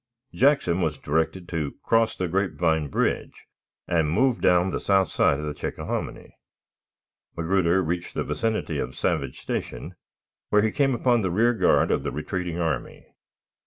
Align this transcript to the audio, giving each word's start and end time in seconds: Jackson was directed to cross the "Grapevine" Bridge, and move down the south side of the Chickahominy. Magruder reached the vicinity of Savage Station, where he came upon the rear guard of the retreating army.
Jackson 0.33 0.81
was 0.81 0.97
directed 0.97 1.47
to 1.49 1.75
cross 1.83 2.17
the 2.17 2.27
"Grapevine" 2.27 2.87
Bridge, 2.87 3.45
and 3.87 4.09
move 4.09 4.41
down 4.41 4.71
the 4.71 4.79
south 4.79 5.09
side 5.11 5.37
of 5.39 5.45
the 5.45 5.53
Chickahominy. 5.53 6.37
Magruder 7.37 7.83
reached 7.83 8.15
the 8.15 8.23
vicinity 8.23 8.79
of 8.79 8.95
Savage 8.95 9.39
Station, 9.41 9.93
where 10.49 10.63
he 10.63 10.71
came 10.71 10.95
upon 10.95 11.21
the 11.21 11.29
rear 11.29 11.53
guard 11.53 11.91
of 11.91 12.01
the 12.01 12.09
retreating 12.11 12.59
army. 12.59 13.13